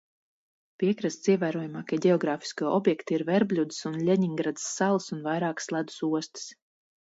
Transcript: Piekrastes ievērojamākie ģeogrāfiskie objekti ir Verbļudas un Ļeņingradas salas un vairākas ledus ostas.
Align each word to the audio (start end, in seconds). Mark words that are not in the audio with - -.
Piekrastes 0.83 1.29
ievērojamākie 1.33 1.99
ģeogrāfiskie 2.05 2.71
objekti 2.77 3.17
ir 3.19 3.25
Verbļudas 3.27 3.83
un 3.91 3.99
Ļeņingradas 4.09 4.67
salas 4.79 5.09
un 5.19 5.23
vairākas 5.29 5.71
ledus 5.77 6.01
ostas. 6.11 6.49